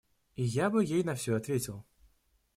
[0.35, 1.85] И я бы ей на все ответил.